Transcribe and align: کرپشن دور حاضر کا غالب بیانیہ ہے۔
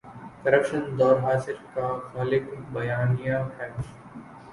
کرپشن 0.43 0.81
دور 0.99 1.15
حاضر 1.23 1.57
کا 1.73 1.85
غالب 2.13 2.43
بیانیہ 2.73 3.37
ہے۔ 3.57 3.69